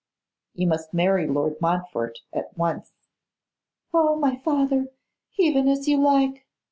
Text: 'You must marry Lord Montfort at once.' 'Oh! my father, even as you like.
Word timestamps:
'You 0.55 0.65
must 0.65 0.95
marry 0.95 1.27
Lord 1.27 1.61
Montfort 1.61 2.21
at 2.33 2.57
once.' 2.57 2.91
'Oh! 3.93 4.15
my 4.15 4.35
father, 4.37 4.87
even 5.37 5.67
as 5.67 5.87
you 5.87 5.97
like. 6.01 6.47